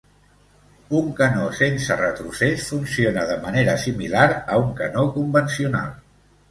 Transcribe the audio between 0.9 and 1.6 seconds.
Un canó